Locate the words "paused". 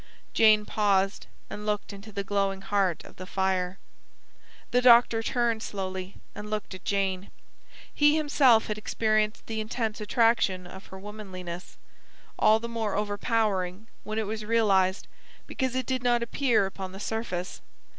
0.65-1.27